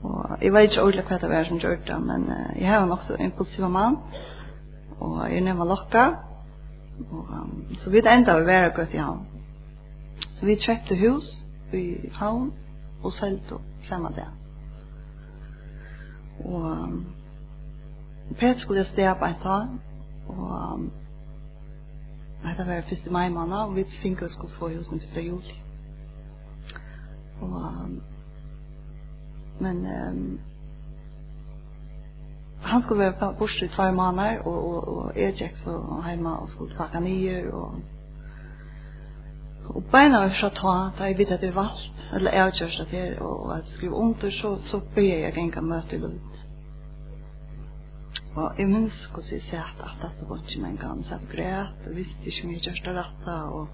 Og 0.02 0.38
jeg 0.42 0.52
vet 0.52 0.70
ikke 0.70 0.82
ordentlig 0.82 1.04
hva 1.08 1.18
det 1.18 1.30
var 1.30 1.44
som 1.44 1.58
gjør 1.58 1.76
det, 1.86 2.00
men 2.02 2.28
uh, 2.30 2.60
jeg 2.60 2.68
har 2.70 2.86
nok 2.86 3.02
så 3.02 3.16
impulsiv 3.20 3.68
mann, 3.68 3.96
og 5.00 5.32
jeg 5.32 5.40
nevner 5.40 5.64
lokka, 5.64 6.04
og 7.10 7.26
um, 7.34 7.64
så 7.78 7.90
vi 7.90 7.98
enda 7.98 8.32
var 8.32 8.46
være 8.46 8.72
gøtt 8.76 8.94
i 8.94 9.02
havn. 9.02 9.26
Så 10.34 10.46
vi 10.46 10.54
kjøpte 10.54 10.98
hus 10.98 11.28
i 11.72 12.10
havn, 12.14 12.52
og 13.02 13.12
selte 13.12 13.58
samme 13.82 14.08
det. 14.14 14.26
Og 16.44 16.62
um, 16.62 17.06
Peter 18.38 18.58
skulle 18.58 18.84
stå 18.84 19.14
på 19.18 19.24
et 19.24 19.36
tag, 19.42 19.68
og 20.28 20.74
um, 20.74 20.90
dette 22.42 22.66
var 22.66 22.80
første 22.88 23.10
mai 23.10 23.28
måned, 23.28 23.56
og 23.56 23.76
vi 23.76 23.84
fikk 24.02 24.22
skulle 24.30 24.54
få 24.54 24.68
husen 24.68 25.00
første 25.00 25.22
juli. 25.26 25.58
Og 27.40 27.50
um, 27.50 28.02
men 29.60 29.84
um, 29.86 30.40
han 32.62 32.82
skulle 32.82 33.04
være 33.04 33.34
borte 33.38 33.64
i 33.64 33.68
tvær 33.68 33.92
måneder, 33.92 34.42
og, 34.46 34.58
og, 34.68 34.88
og 34.96 35.12
jeg 35.16 35.36
gikk 35.38 35.56
så 35.62 35.78
hjemme 36.06 36.34
og 36.42 36.48
skulle 36.48 36.76
pakke 36.76 37.00
nye, 37.00 37.52
og 37.52 37.78
Og 39.68 39.84
beina 39.92 40.22
var 40.22 40.32
fra 40.32 40.48
ta, 40.48 40.74
da 40.98 41.08
jeg 41.10 41.18
vidt 41.18 41.32
at 41.34 41.42
det 41.44 41.50
er 41.50 41.56
valgt, 41.58 42.04
eller 42.16 42.32
jeg 42.32 42.54
kjørst 42.58 42.80
at 42.80 42.92
her, 42.96 43.18
og 43.20 43.50
at 43.52 43.66
jeg 43.66 43.74
skrev 43.74 43.94
under, 43.94 44.30
så, 44.30 44.54
så 44.70 44.80
ber 44.94 45.02
jeg 45.02 45.36
enka 45.36 45.60
møte 45.60 45.96
i 45.96 46.00
Lund. 46.00 46.38
Og 48.36 48.58
jeg 48.58 48.68
minns 48.70 48.96
hvordan 49.12 49.32
jeg 49.32 49.42
sett 49.42 49.82
at 49.84 50.16
det 50.20 50.28
var 50.28 50.40
ikke 50.40 50.64
en 50.66 50.80
gang, 50.80 51.04
så 51.04 51.18
jeg 51.18 51.28
græt, 51.34 51.88
og 51.88 51.96
visste 51.96 52.32
ikke 52.32 52.48
mye 52.48 52.64
kjørst 52.64 52.88
av 52.88 53.00
dette, 53.02 53.36
og, 53.58 53.68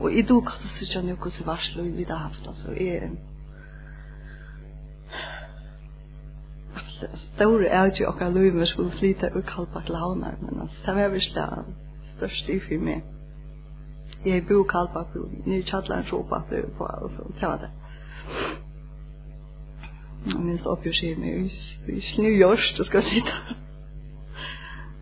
og 0.00 0.16
jeg 0.16 0.28
dog 0.28 0.50
at 0.50 0.66
jeg 0.66 0.74
sitte 0.74 0.98
ikke 0.98 1.06
noe 1.06 1.22
hvordan 1.22 1.48
varsel 1.52 1.84
vi 1.84 1.96
vidt 2.00 2.14
har 2.14 2.24
haft, 2.26 2.50
altså, 2.50 2.74
jeg, 2.74 3.12
store 7.34 7.70
avgjør 7.70 8.08
okkar 8.12 8.30
løyver 8.34 8.64
skulle 8.64 8.90
flyte 8.98 9.30
og 9.34 9.44
kalpa 9.46 9.80
til 9.86 9.96
Havnar, 9.96 10.34
men 10.40 10.60
altså, 10.60 10.76
det 10.86 10.94
var 10.96 11.08
virkelig 11.08 11.34
det 11.34 12.10
største 12.16 12.52
i 12.52 12.60
for 12.60 12.84
meg. 12.84 13.02
Jeg 14.24 14.46
bor 14.46 14.64
i 14.64 14.68
Kalbak, 14.68 15.14
nye 15.46 15.62
kjattler 15.62 15.96
en 15.96 16.08
råpa 16.12 16.42
på, 16.78 16.84
og 16.84 17.10
så, 17.10 17.22
det 17.40 17.48
var 17.48 17.58
det. 17.62 17.70
Jeg 20.26 20.40
minns 20.40 20.66
oppgjør 20.66 20.96
seg 20.98 21.20
med 21.20 21.52
i 21.94 22.00
snujørs, 22.00 22.72
du 22.78 22.84
skal 22.84 23.04
sitte. 23.06 23.36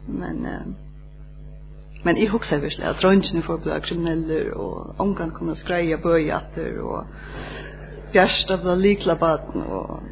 Men, 0.07 0.45
men 2.05 2.21
jeg 2.21 2.29
husker 2.31 2.61
virkelig 2.63 2.87
at 2.87 3.01
drøntjene 3.03 3.43
får 3.43 3.63
bli 3.65 3.81
krimineller, 3.89 4.53
og 4.55 5.01
omgang 5.01 5.33
kunne 5.35 5.57
skreie 5.57 5.97
bøyater, 5.99 6.77
og 6.83 7.07
bjerst 8.13 8.53
av 8.53 8.69
likla 8.79 9.17
baden, 9.19 9.63
og 9.63 10.05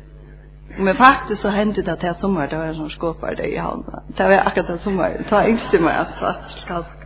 Men 0.78 0.94
faktiskt 0.94 1.42
så 1.42 1.48
hände 1.48 1.82
det 1.82 1.92
att 1.92 2.00
det 2.00 2.14
sommar 2.14 2.48
det 2.48 2.56
var 2.56 2.74
som 2.74 2.90
skåpar 2.90 3.34
det 3.34 3.46
i 3.46 3.56
havna. 3.56 4.02
Det 4.16 4.24
var 4.24 4.32
akkurat 4.32 4.66
det 4.66 4.78
sommar. 4.78 5.24
Ta 5.28 5.48
yngst 5.48 5.74
i 5.74 5.78
mig 5.78 5.96
att 5.96 6.18
svart 6.18 6.66
kalsk. 6.66 6.98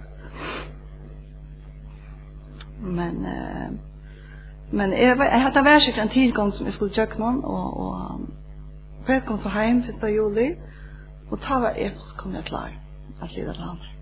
Men 2.80 3.24
eh, 3.24 3.70
men 4.70 4.92
jag 4.92 5.16
hadde 5.16 5.64
vært 5.64 5.82
sikkert 5.82 6.02
en 6.02 6.08
tillgång 6.12 6.52
som 6.52 6.66
jeg 6.66 6.74
skulle 6.74 6.94
tjöka 6.94 7.18
noen, 7.18 7.44
och, 7.44 7.80
och 7.80 8.20
på 9.06 9.20
kom 9.26 9.38
så 9.38 9.48
hem 9.48 9.78
1. 9.78 10.02
juli 10.02 10.56
och 11.30 11.40
ta 11.40 11.58
var 11.58 11.74
jag 11.76 11.92
kom 12.16 12.34
jeg 12.34 12.44
klar 12.44 12.70
att 13.20 13.36
lida 13.36 13.52
til 13.52 13.62
hamnar. 13.62 13.94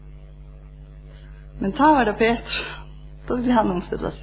Men 1.61 1.73
ta 1.73 1.93
var 1.95 2.05
det 2.05 2.13
bättre. 2.13 2.65
Då 3.29 3.37
ville 3.37 3.53
han 3.53 3.71
omställas 3.71 4.15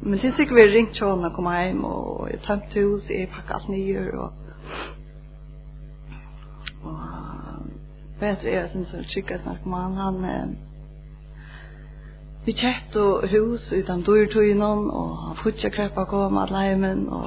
men 0.00 0.18
det 0.18 0.34
sikkert 0.36 0.56
vi 0.56 0.62
ringt 0.62 0.94
til 0.94 1.08
henne 1.08 1.30
å 1.30 1.34
komme 1.34 1.54
hjem, 1.56 1.84
og 1.84 2.28
jeg 2.30 2.42
tømte 2.46 2.82
hus, 2.84 3.10
jeg 3.10 3.30
pakket 3.32 3.56
alt 3.56 3.68
nye, 3.72 4.04
og, 4.12 4.30
og 6.82 6.98
bedre 8.20 8.50
er, 8.50 8.68
synes 8.72 8.94
jeg, 8.94 9.10
kikket 9.14 9.44
snakk 9.44 9.66
med 9.66 9.78
han, 9.78 10.00
han, 10.00 10.24
eh, 10.24 10.48
Vi 12.46 12.52
kjett 12.54 12.94
og 13.02 13.24
hus 13.26 13.72
utan 13.72 14.04
dyrtøynon, 14.06 14.90
og 14.90 15.16
han 15.24 15.38
fortsatt 15.40 15.74
krepa 15.74 16.04
kom 16.06 16.36
at 16.38 16.52
leimen, 16.54 17.08
og 17.10 17.24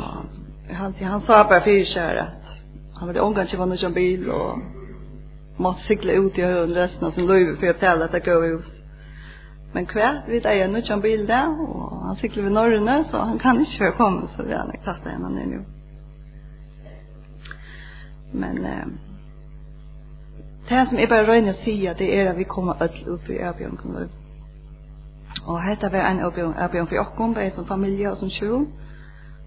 han, 0.72 0.94
han 0.96 1.26
sa 1.28 1.42
bare 1.44 1.66
fyrir 1.66 1.90
seg 1.90 2.22
at 2.24 2.54
han 3.00 3.08
ville 3.08 3.22
omgang 3.22 3.48
til 3.48 3.60
vann 3.60 3.94
bil, 3.94 4.30
og 4.32 4.62
måtte 5.60 5.84
sikle 5.84 6.16
ut 6.20 6.38
i 6.38 6.42
høyden 6.42 6.76
resten 6.76 7.06
av 7.06 7.12
sin 7.12 7.28
løyve 7.28 7.58
for 7.60 7.74
å 7.74 8.04
at 8.06 8.16
det 8.16 8.24
går 8.24 8.46
hus. 8.54 8.70
Men 9.74 9.86
kvar, 9.86 10.24
vi 10.28 10.40
eier 10.42 10.66
en 10.66 10.72
nødjan 10.74 11.02
bil 11.02 11.28
der, 11.28 11.50
og 11.62 12.06
han 12.06 12.16
sykler 12.16 12.44
ved 12.44 12.52
Norrøne, 12.52 13.04
så 13.06 13.18
han 13.18 13.40
kan 13.40 13.60
ikke 13.62 13.84
være 13.84 13.92
kommet, 13.92 14.30
så 14.30 14.44
vi 14.44 14.52
har 14.52 14.66
lagt 14.66 14.84
tatt 14.86 15.06
igjen 15.06 15.28
han 15.28 15.38
er 15.38 15.52
nå. 15.52 15.60
Men 18.34 18.66
eh, 18.66 18.88
det 20.70 20.88
som 20.88 21.00
jeg 21.00 21.10
bare 21.10 21.28
røyner 21.28 21.54
å 21.54 21.62
si, 21.64 21.76
det 21.98 22.10
er 22.14 22.32
at 22.32 22.38
vi 22.38 22.50
kommer 22.50 22.82
ødel 22.82 23.14
ut 23.14 23.30
i 23.30 23.38
Erbjørn 23.38 23.80
Og 25.46 25.62
dette 25.66 25.92
var 25.92 26.10
en 26.10 26.20
Erbjørn 26.20 26.88
for 26.88 26.96
det 26.96 27.34
bare 27.36 27.52
som 27.52 27.66
familie 27.66 28.12
og 28.12 28.18
som 28.18 28.30
tjo. 28.30 28.66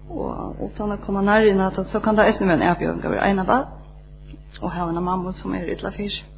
Og 0.09 0.55
utan 0.59 0.91
å 0.91 0.97
komme 0.97 1.21
nærmere, 1.23 1.85
så 1.85 1.99
kan 1.99 2.15
det 2.15 2.27
også 2.27 2.45
være 2.45 2.59
en 2.59 2.69
Erbjørn 2.69 3.01
for 3.01 3.13
en 3.13 3.39
av 3.39 3.49
alle. 3.49 3.67
Og 4.61 4.71
her 4.71 4.83
er 4.83 4.89
en 4.89 5.03
mamma 5.03 5.31
som 5.31 5.53
er 5.53 5.71
ytla 5.71 5.91
fyrst. 5.91 6.32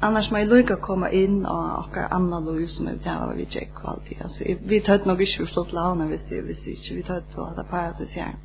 annars 0.00 0.30
må 0.30 0.42
jeg 0.42 0.50
lykke 0.50 0.76
å 0.76 0.82
komme 0.82 1.10
inn 1.14 1.40
og 1.46 1.62
akkurat 1.84 2.12
annet 2.14 2.46
lov 2.46 2.60
som 2.70 2.88
jeg 2.90 3.00
tar 3.04 3.32
vi 3.36 3.46
tjekk 3.50 3.80
og 3.82 3.88
alt 3.92 4.10
det. 4.10 4.18
Altså, 4.24 4.58
vi 4.70 4.80
tar 4.86 5.06
nok 5.06 5.20
ikke 5.24 5.42
for 5.42 5.54
flott 5.54 5.72
lavene 5.76 6.08
hvis, 6.12 6.28
hvis 6.28 6.66
ikke 6.74 7.00
vi 7.00 7.06
tar 7.08 7.24
på 7.34 7.48
det 7.56 7.66
paradis 7.70 8.12
sier. 8.14 8.36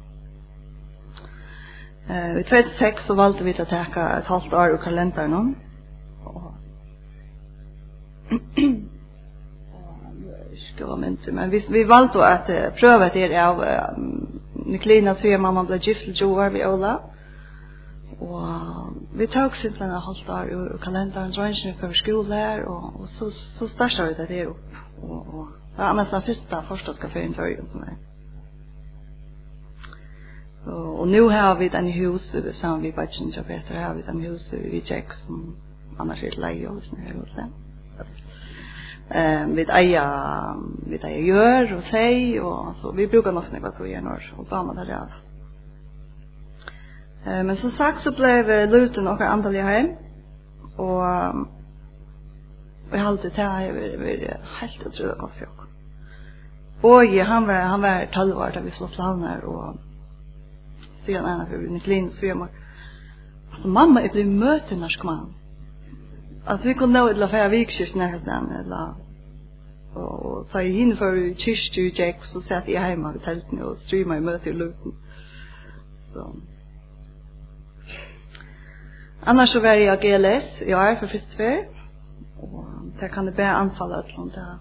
Uh, 2.10 2.40
I 2.40 2.44
2006 2.44 3.06
så 3.08 3.16
valgte 3.16 3.46
vi 3.46 3.54
til 3.56 3.64
å 3.64 3.70
teka 3.70 4.10
et 4.18 4.28
halvt 4.28 4.54
år 4.60 4.74
i 4.76 4.82
kalenderen. 4.84 5.54
Og 6.28 6.50
ska 10.64 10.86
vara 10.88 10.98
mynt 10.98 11.28
men 11.28 11.50
vi 11.50 11.66
vi 11.70 11.84
valgte 11.84 12.26
att 12.26 12.50
uh, 12.50 12.70
prøve 12.80 13.10
det 13.14 13.38
av 13.42 13.60
uh, 13.60 13.98
Niklina 14.66 15.16
sier 15.16 15.38
mamma 15.38 15.64
ble 15.64 15.80
gift 15.82 16.06
til 16.06 16.16
Joar 16.16 16.50
vi 16.50 16.66
Ola 16.66 16.98
Og 18.20 18.83
vi 19.16 19.28
tok 19.28 19.56
simpelthen 19.56 19.92
en 19.92 20.02
halvt 20.02 20.30
år 20.30 20.54
ur 20.56 20.78
kalenderen, 20.82 21.32
drønnsene 21.32 21.76
for 21.80 21.94
skole 21.94 22.36
her, 22.36 22.64
og, 22.66 23.02
og 23.02 23.08
så, 23.08 23.30
så 23.30 23.68
startet 23.68 24.08
vi 24.08 24.16
det 24.22 24.30
der 24.30 24.48
opp. 24.48 24.80
Og, 25.04 25.34
og, 25.34 25.48
det 25.76 25.84
var 25.84 25.94
nesten 25.98 26.22
første 26.22 26.62
forståndskaffeen 26.68 27.36
før 27.36 27.46
jeg 27.46 27.68
som 27.72 27.82
er. 27.82 28.00
Og, 30.66 31.00
og 31.00 31.08
nå 31.08 31.30
har 31.30 31.56
vi 31.60 31.68
den 31.68 31.92
hus, 31.94 32.36
sammen 32.52 32.82
med 32.82 32.94
Bajin 32.94 33.34
og 33.38 33.46
Peter, 33.46 33.80
har 33.80 33.94
vi 33.94 34.02
den 34.02 34.26
hus 34.26 34.54
i 34.54 34.84
Jack 34.90 35.14
som 35.14 35.56
annars 36.00 36.24
er 36.24 36.38
leie 36.40 36.70
og 36.70 36.82
sånn 36.86 37.04
her 37.04 37.18
hos 37.20 37.36
dem. 37.38 37.52
Eh, 39.14 39.44
vi 39.54 39.66
eier, 39.70 40.62
vi 40.90 40.98
eier 40.98 41.26
gjør 41.28 41.76
og 41.78 41.84
seg, 41.92 42.40
og 42.42 42.80
så 42.82 42.94
vi 42.98 43.10
bruker 43.12 43.36
nok 43.36 43.50
snakket 43.50 43.82
å 43.84 43.90
gjøre 43.90 44.06
når, 44.08 44.30
og 44.40 44.50
da 44.50 44.64
må 44.64 44.74
det 44.78 44.88
ræve. 44.90 45.20
Eh, 47.26 47.44
men 47.44 47.58
som 47.58 47.70
sagt 47.70 48.02
så 48.02 48.12
blev 48.12 48.70
luten 48.70 49.08
och 49.08 49.22
andliga 49.22 49.64
hem. 49.64 49.88
Och 50.78 51.04
vi 52.92 52.98
har 53.00 53.06
alltid 53.06 53.32
det 53.36 53.42
här 53.42 53.68
över 53.68 54.40
helt 54.60 54.88
otroligt 54.88 55.18
gott 55.18 55.34
för 55.34 55.46
oss. 55.46 55.64
Och 56.82 57.06
han 57.26 57.48
var 57.48 57.54
han 57.54 57.82
var 57.82 58.10
12 58.14 58.38
år 58.38 58.52
där 58.54 58.62
vi 58.62 58.72
flott 58.72 58.98
landar 58.98 59.40
och 59.40 59.76
sen 61.06 61.24
när 61.24 61.48
vi 61.52 61.68
blev 61.68 61.80
klin 61.80 62.12
så 62.12 62.26
jag 62.26 62.48
Alltså 63.52 63.68
mamma 63.68 64.02
är 64.02 64.10
blev 64.10 64.28
möten 64.28 64.80
när 64.80 64.90
ska 64.90 65.04
man. 65.04 65.34
Alltså 66.46 66.68
vi 66.68 66.74
kunde 66.74 67.00
nå 67.00 67.08
ett 67.08 67.18
lafär 67.18 67.50
vikskift 67.50 67.96
när 67.96 68.18
sen 68.18 68.52
eller 68.52 68.94
och 69.94 70.48
så 70.52 70.60
i 70.60 70.80
in 70.80 70.98
för 70.98 71.34
kyrkstugek 71.38 72.24
så 72.24 72.42
satt 72.42 72.68
jag 72.68 72.82
hemma 72.82 73.12
vid 73.12 73.22
tältet 73.22 73.62
och 73.62 73.78
streamade 73.78 74.22
möte 74.22 74.50
i 74.50 74.54
luten. 74.54 74.92
Så 76.14 76.36
Annars 79.26 79.50
så 79.50 79.60
var 79.60 79.74
jeg 79.74 80.00
GLS 80.00 80.62
i 80.62 80.74
år 80.74 80.96
for 81.00 81.08
første 81.08 81.38
för. 81.38 81.58
Og 82.42 82.66
der 83.00 83.08
kan 83.08 83.28
det 83.28 83.36
bare 83.36 83.56
anfalle 83.56 84.00
et 84.00 84.06
eller 84.06 84.22
annet. 84.22 84.60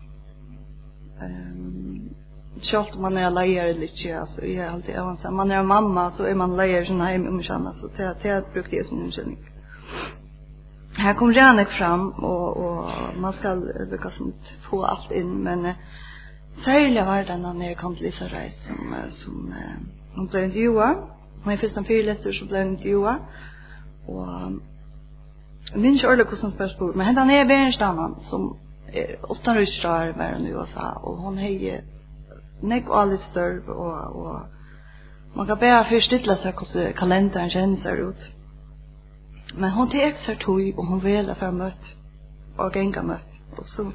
Um, 1.22 2.08
Selv 2.62 2.86
om 2.94 3.02
man 3.02 3.16
är 3.16 3.30
lejer 3.30 3.74
lite 3.74 4.20
altså, 4.20 4.44
jeg 4.44 4.56
er 4.56 4.70
alltid 4.70 4.94
även 4.94 5.16
så 5.16 5.30
man 5.30 5.50
er 5.50 5.62
mamma 5.62 6.10
så 6.10 6.24
er 6.24 6.34
man 6.34 6.56
leier 6.56 6.84
sånn 6.84 7.00
hjemme 7.08 7.28
om 7.28 7.42
känna 7.42 7.72
så 7.72 7.88
det 7.96 8.22
det 8.22 8.44
brukar 8.52 8.70
det 8.70 8.86
som 8.86 9.02
en 9.02 9.36
Her 10.96 11.14
kom 11.14 11.32
Janek 11.32 11.68
fram 11.68 12.12
og, 12.12 12.56
og 12.56 12.90
man 13.16 13.32
skal 13.32 13.62
lycka 13.90 14.10
som 14.10 14.32
få 14.70 14.84
alt 14.84 15.10
inn, 15.10 15.44
men 15.44 15.66
uh, 15.66 15.74
særlig 16.64 17.06
var 17.06 17.24
det 17.24 17.40
når 17.40 17.62
jeg 17.62 17.76
kom 17.76 17.96
til 17.96 18.04
Lisa 18.04 18.24
Reis 18.24 18.54
som 18.66 18.94
som 19.10 19.54
hon 20.16 20.28
blev 20.28 20.44
intervjuad. 20.44 20.96
Men 21.44 21.58
först 21.58 21.76
en 21.76 21.84
fyrläster 21.84 22.32
så 22.32 22.44
blev 22.46 22.62
hon 22.62 22.70
intervjuad. 22.70 23.18
Og 24.08 24.52
jeg 25.72 25.80
minns 25.80 26.02
ikke 26.02 26.14
hvordan 26.16 26.38
hun 26.42 26.52
spørsmål, 26.52 26.96
men 26.96 27.06
henne 27.06 27.36
er 27.36 27.44
Berenstannen, 27.44 28.14
som 28.30 28.56
er 28.92 29.14
åttan 29.30 29.56
rysrar 29.56 30.12
var 30.16 30.46
i 30.46 30.54
USA, 30.54 30.88
og 31.02 31.16
hun 31.16 31.38
hei 31.38 31.80
nek 32.62 32.88
og 32.90 33.00
alle 33.00 33.16
størv, 33.16 33.68
og, 33.68 34.16
og 34.16 34.40
man 35.36 35.46
kan 35.46 35.58
bare 35.58 35.86
forstille 35.88 36.36
seg 36.36 36.54
hvordan 36.54 36.92
kalenderen 36.98 37.50
kjenner 37.50 37.80
seg 37.82 38.02
ut. 38.08 38.26
Men 39.54 39.70
hun 39.70 39.90
tek 39.90 40.18
seg 40.26 40.40
tog, 40.40 40.60
og 40.76 40.86
hun 40.86 41.02
veler 41.04 41.34
for 41.34 41.50
møtt, 41.50 41.96
og 42.58 42.72
genga 42.72 43.02
møtt. 43.02 43.40
Og 43.58 43.64
så, 43.68 43.86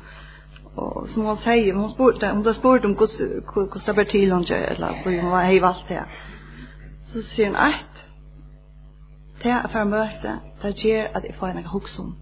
og 0.78 1.08
som 1.10 1.26
hon 1.26 1.38
säger, 1.38 1.74
hon 1.74 1.90
spurte, 1.90 2.30
hon 2.30 2.54
spurt 2.54 2.86
om 2.86 2.96
hur 2.98 3.08
hur 3.54 3.70
hur 3.74 3.80
Sabertilon 3.80 4.46
eller 4.52 4.94
hur 5.04 5.22
hon 5.22 5.32
var 5.32 5.44
hej 5.44 5.60
valt 5.60 5.88
det. 5.90 6.04
Så 7.04 7.22
säger 7.22 7.48
hon 7.50 7.56
att 7.56 8.07
Det 9.44 9.54
at 9.54 9.70
fara 9.72 9.86
møte, 9.86 10.40
det 10.62 10.76
gjør 10.76 11.12
at 11.16 11.24
jeg 11.24 11.36
får 11.40 11.48
en 11.48 11.66
hugsa 11.66 12.02
om. 12.02 12.16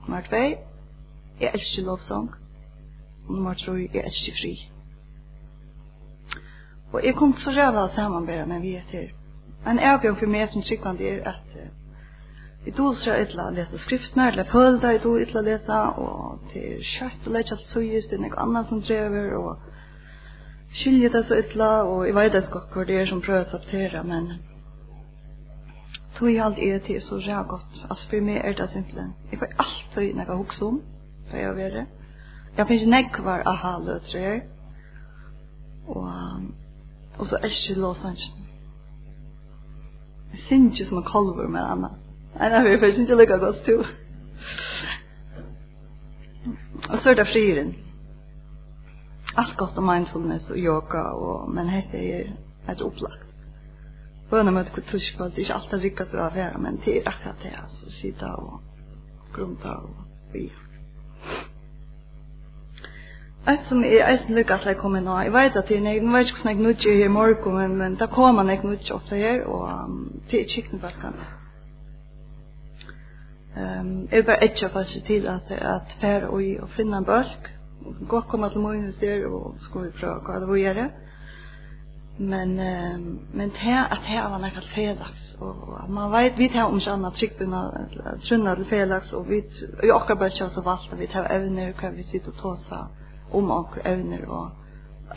Nummer 0.00 0.20
2, 0.20 0.36
jeg 1.40 1.50
elsker 1.54 1.82
lovsang. 1.82 2.30
Nummer 3.28 3.54
3, 3.54 3.72
jeg 3.94 4.04
elsker 4.04 4.32
fri. 4.40 4.54
Og 6.92 7.04
jeg 7.04 7.14
kom 7.14 7.32
så 7.32 7.50
rævla 7.50 7.88
samanbæra 7.94 8.44
med 8.46 8.60
vi 8.60 8.76
etter. 8.76 9.08
En 9.66 9.78
avbjørn 9.78 10.16
for 10.16 10.30
meg 10.30 10.48
som 10.48 10.62
tryggvand 10.62 11.00
er 11.00 11.24
at 11.28 11.56
Vi 12.64 12.72
tog 12.72 12.94
så 12.96 13.12
ytla 13.20 13.50
å 13.50 13.52
lese 13.52 13.78
skriftene, 13.78 14.30
eller 14.30 14.46
følte 14.48 14.94
jeg 14.94 15.02
tog 15.04 15.20
ytla 15.20 15.40
å 15.42 15.44
lese, 15.44 15.80
og 16.00 16.46
til 16.52 16.78
kjøtt 16.80 17.26
og 17.28 17.34
lese 17.36 17.56
alt 17.56 17.66
søyes, 17.68 18.06
det 18.08 18.16
er 18.16 18.22
noe 18.22 18.38
annet 18.40 18.70
som 18.70 18.80
drever, 18.80 19.34
og 19.36 20.72
skilje 20.72 21.10
det 21.12 21.26
så 21.28 21.36
ytla, 21.42 21.68
og 21.84 22.06
jeg 22.08 22.16
vet 22.16 22.38
ikke 22.40 22.62
hva 22.72 22.86
det 22.88 22.96
er 23.02 23.10
som 23.10 23.20
prøver 23.20 23.44
å 23.44 23.50
saptere, 23.50 24.00
men 24.08 24.30
tog 26.14 26.34
jeg 26.34 26.44
alt 26.44 26.58
er 26.58 26.78
til 26.78 27.02
så 27.02 27.16
ræv 27.16 27.44
godt. 27.48 27.86
Altså 27.90 28.08
for 28.10 28.20
meg 28.20 28.36
er 28.44 28.52
det 28.52 28.70
simpelthen. 28.70 29.14
Jeg 29.30 29.38
får 29.38 29.46
alltid 29.58 30.14
når 30.14 30.24
jeg 30.24 30.36
hukser 30.36 30.66
om, 30.66 30.82
da 31.32 31.36
jeg 31.36 31.56
vil 31.56 31.72
det. 31.78 31.86
Jeg 32.56 32.66
finner 32.66 32.98
ikke 32.98 33.10
nekvar 33.10 33.42
aha-løtre 33.46 34.18
her. 34.18 34.40
Og, 35.86 36.12
og 37.18 37.26
så 37.26 37.36
er 37.36 37.44
ikke 37.44 37.80
låsansen. 37.80 38.46
Jeg 40.32 40.40
synes 40.40 40.80
ikke 40.80 40.88
som 40.88 40.98
en 40.98 41.04
kolver 41.04 41.48
med 41.48 41.60
Anna. 41.60 41.88
Nei, 42.38 42.48
nei, 42.48 42.70
jeg 42.70 42.80
finner 42.80 43.00
ikke 43.00 43.16
lykke 43.16 43.38
godt 43.38 43.64
til. 43.64 43.84
Og 46.90 46.98
så 46.98 47.10
er 47.10 47.14
det 47.14 47.26
friren. 47.26 47.74
Alt 49.36 49.56
godt 49.56 49.78
om 49.78 49.84
mindfulness 49.84 50.50
og 50.50 50.58
yoga, 50.58 50.98
og, 50.98 51.50
men 51.50 51.68
hette 51.68 51.98
er 52.10 52.24
et 52.70 52.82
opplagt 52.82 53.23
bøna 54.30 54.50
med 54.50 54.66
et 54.66 54.84
tusch 54.86 55.16
på 55.16 55.24
att 55.24 55.34
det 55.34 55.42
inte 55.42 55.54
alltid 55.54 55.82
ryckas 55.82 56.08
så 56.08 56.16
affärer 56.16 56.58
men 56.58 56.80
det 56.84 56.96
er 56.96 57.08
akkurat 57.08 57.42
det 57.42 57.52
altså, 57.62 57.90
sitta 57.90 58.26
og 58.26 58.60
grunta 59.34 59.68
og 59.68 59.90
vi. 60.32 60.52
Ett 63.48 63.66
som 63.66 63.84
är 63.84 64.14
ett 64.14 64.30
lyckas 64.30 64.64
lägga 64.64 64.80
komma 64.80 65.00
nå. 65.00 65.22
Jag 65.22 65.32
vet 65.32 65.56
att 65.56 65.68
det 65.68 65.76
är 65.76 65.94
jag 65.94 66.12
vet 66.12 66.26
inte 66.28 66.48
hur 66.48 66.66
mycket 66.68 66.86
i 66.86 67.08
morgon 67.08 67.54
men 67.54 67.78
men 67.78 67.94
där 67.94 68.06
kommer 68.06 68.32
man 68.32 68.50
inte 68.50 68.66
mycket 68.66 68.90
ofta 68.90 69.16
här 69.16 69.44
och 69.44 69.68
det 70.30 70.40
är 70.40 70.70
på 70.70 70.76
balkan. 70.76 71.14
Ehm 73.56 74.08
jag 74.10 74.24
bara 74.24 74.36
ett 74.36 74.50
etcha 74.50 74.68
fast 74.68 75.04
till 75.04 75.28
att 75.28 75.50
att 75.50 75.92
färra 75.92 76.28
och 76.28 76.40
och 76.62 76.70
finna 76.70 76.96
en 76.96 77.04
bulk. 77.04 77.48
Gå 78.08 78.22
komma 78.22 78.50
till 78.50 78.60
morgonens 78.60 78.98
där 78.98 79.24
och 79.26 79.54
ska 79.60 79.78
vi 79.78 79.90
pröva 79.90 80.22
vad 80.26 80.42
det 80.42 80.46
var 80.46 80.90
men 82.16 82.58
eh, 82.58 82.98
men 83.32 83.50
det 83.50 83.86
att 83.90 84.00
det 84.06 84.28
var 84.30 84.38
något 84.38 84.64
felaks 84.64 85.34
och 85.34 85.90
man 85.90 86.12
vet 86.12 86.38
vi 86.38 86.48
tar 86.48 86.64
om 86.64 86.80
så 86.80 86.90
annat 86.90 87.14
tryck 87.14 87.38
trunna 88.22 88.56
till 88.56 88.64
felaks 88.64 89.12
och 89.12 89.30
vi 89.30 89.50
i 89.82 89.90
åka 89.90 90.14
bara 90.16 90.30
så 90.30 90.60
vart 90.60 90.92
vi 90.92 91.06
tar 91.06 91.24
evne 91.24 91.70
och 91.70 91.76
kan 91.76 91.94
vi 91.94 92.02
sitta 92.02 92.30
och 92.30 92.36
tåsa 92.36 92.88
om 93.30 93.50
och 93.50 93.78
evne 93.84 94.26
og 94.26 94.50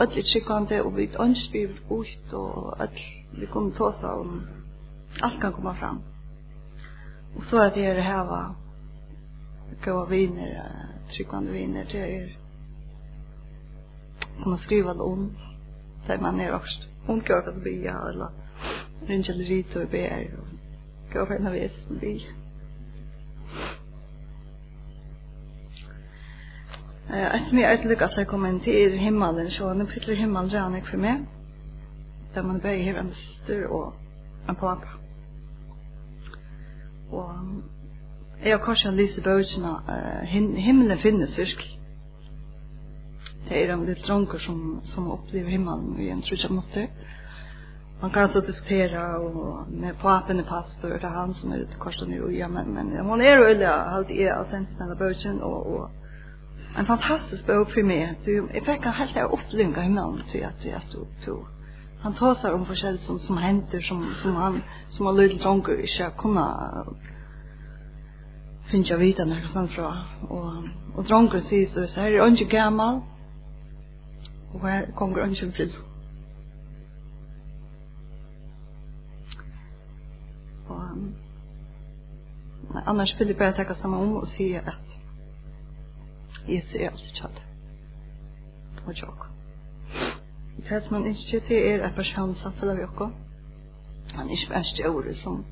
öll 0.00 0.22
tryckande 0.22 0.80
og 0.80 0.96
vi 0.96 1.08
anspyr 1.18 1.70
ut 1.90 2.32
og 2.32 2.80
öll 2.80 2.98
vi 3.40 3.46
kommer 3.46 3.70
tåsa 3.70 4.14
om 4.14 4.42
alt 5.22 5.40
kan 5.40 5.52
komma 5.52 5.74
fram. 5.74 6.02
Og 7.36 7.44
så 7.44 7.56
er 7.56 7.70
det 7.70 7.82
her 7.82 7.94
det 7.94 8.02
här 8.02 8.24
va 9.92 10.04
viner 10.04 10.62
tryckande 11.10 11.52
viner 11.52 11.84
det 11.84 11.98
är 11.98 12.36
man 14.46 14.58
skriva 14.58 14.92
om 14.92 15.36
Det 16.06 16.20
man 16.20 16.40
är 16.40 16.54
också 16.54 16.82
hon 17.08 17.20
går 17.20 17.48
att 17.48 17.64
bya 17.64 17.92
alla 17.92 18.30
Angel 19.08 19.38
Rito 19.38 19.80
i 19.82 19.86
ber 19.86 20.30
och 20.38 20.48
gå 21.12 21.26
för 21.26 21.38
när 21.38 21.52
vi 21.52 21.58
är 21.58 21.70
bil. 22.00 22.22
Eh, 27.10 27.34
att 27.34 27.52
mig 27.52 27.64
är 27.64 27.88
lycka 27.88 28.08
sig 28.08 28.24
komma 28.24 28.48
in 28.48 28.60
till 28.60 28.92
himmelen 28.92 29.50
så 29.50 29.74
nu 29.74 29.86
fyller 29.86 30.14
himmelen 30.14 30.50
redan 30.50 30.82
för 30.82 30.98
mig. 30.98 31.20
Där 32.34 32.42
man 32.42 32.58
börjar 32.58 32.92
ha 32.92 33.00
en 33.00 33.10
syster 33.10 33.66
och 33.66 33.94
en 34.48 34.54
pappa. 34.54 34.88
Och 37.10 37.30
jag 38.42 38.64
kanske 38.64 38.90
lyser 38.90 39.22
böjtjena, 39.22 39.82
uh, 39.88 40.24
himmelen 40.56 40.98
finnes 40.98 41.38
virkelig 41.38 41.78
det 43.48 43.56
er 43.62 43.70
de 43.70 43.84
litt 43.86 44.04
dronker 44.04 44.38
som, 44.38 44.80
som 44.84 45.10
opplever 45.10 45.50
himmelen 45.50 46.00
i 46.00 46.10
en 46.12 46.22
trutja 46.22 46.50
måte 46.52 46.88
man 48.00 48.10
kan 48.10 48.28
så 48.28 48.40
diskutera 48.40 49.18
och 49.18 49.68
med 49.72 49.98
papen 49.98 50.38
är 50.38 50.42
pastor 50.42 50.88
det 50.88 51.06
är 51.06 51.10
han 51.10 51.34
som 51.34 51.52
är 51.52 51.56
ute 51.56 51.76
korsa 51.76 52.04
nu 52.04 52.32
ja 52.32 52.48
men, 52.48 52.66
men 52.66 53.06
hon 53.06 53.20
är 53.20 53.38
öliga 53.38 53.72
allt 53.72 54.10
är 54.10 54.32
av 54.32 54.44
sensinella 54.44 54.94
börsen 54.94 55.42
och, 55.42 55.66
och 55.66 55.90
en 56.78 56.86
fantastisk 56.86 57.46
bok 57.46 57.70
för 57.70 57.82
mig. 57.82 58.18
Du, 58.24 58.48
jag 58.54 58.64
fick 58.64 58.86
en 58.86 58.92
helt 58.92 59.32
upplynga 59.32 59.84
i 59.84 59.88
namn 59.88 60.22
till 60.30 60.44
att 60.44 60.64
jag 60.64 60.82
stod 60.82 61.06
till 61.24 61.34
han 62.00 62.14
tar 62.14 62.34
sig 62.34 62.52
om 62.52 62.66
forskjell 62.66 62.98
som, 62.98 63.18
som 63.18 63.36
händer 63.36 63.80
som, 63.80 64.14
som 64.14 64.36
han 64.36 64.62
som 64.90 65.06
har 65.06 65.12
lite 65.12 65.48
ånger 65.48 65.80
inte 65.80 66.04
har 66.04 66.10
kunnat 66.10 66.86
finns 68.70 68.90
jag 68.90 68.98
vita 68.98 69.24
när 69.24 69.40
jag 69.40 69.50
stannar 69.50 69.66
från. 69.66 69.96
Och, 70.28 70.52
och 70.96 71.04
drånger 71.04 71.40
säger 71.40 71.86
så 71.86 72.00
här 72.00 72.12
är 72.12 72.28
inte 72.28 72.44
gammal. 72.44 73.00
Och 74.52 74.60
här 74.60 74.92
kommer 74.94 75.26
inte 75.26 75.44
en 75.44 75.52
Og, 80.68 80.80
annars 82.86 83.20
vill 83.20 83.28
jag 83.28 83.38
bara 83.38 83.52
tacka 83.52 83.74
samma 83.74 83.98
om 83.98 84.16
och 84.16 84.28
säga 84.28 84.60
att 84.60 84.98
Jesus 86.46 86.74
är 86.74 86.90
alltid 86.90 87.14
kall. 87.14 87.40
Og 88.86 88.94
tjokk. 88.94 89.20
Det 90.56 90.82
som 90.84 90.92
man 90.92 91.06
ikke 91.06 91.40
til 91.40 91.56
er 91.56 91.78
är 91.78 91.94
person 91.94 92.34
som 92.34 92.52
følger 92.52 92.74
vi 92.74 92.84
också. 92.84 93.10
Han 94.14 94.26
er 94.26 94.32
ikke 94.32 94.54
verst 94.54 94.78
i 94.78 94.86
ordet 94.86 95.16
som 95.16 95.44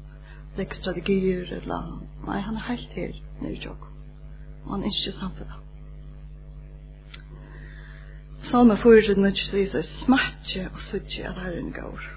lägger 0.57 0.74
strategier 0.74 1.52
eller 1.52 2.00
Nei, 2.26 2.40
han 2.40 2.55
er 2.57 2.61
helt 2.61 2.92
her 2.92 3.12
nere 3.40 3.52
i 3.52 3.61
tjokk. 3.61 3.87
Og 4.64 4.70
han 4.70 4.83
er 4.83 4.87
ikke 4.87 5.12
samfunnet. 5.12 5.55
Salme 8.42 8.76
4, 8.76 9.14
nødt 9.20 9.35
til 9.37 9.46
å 9.46 9.50
si 9.50 9.66
seg 9.70 9.85
smertje 9.85 10.68
og 10.72 10.81
sutje 10.81 11.29
at 11.29 11.38
herren 11.42 11.72
gaur. 11.72 12.15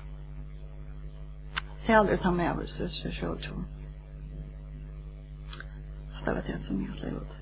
Sæl 1.86 2.10
ut 2.14 2.22
han 2.22 2.36
med 2.36 2.52
oss, 2.52 2.78
så 2.78 3.12
så 3.12 3.38
så. 3.42 3.54
Det 6.26 6.32
var 6.36 6.42
det 6.42 6.60
som 6.68 6.82
jag 6.82 6.96
levde. 6.96 7.39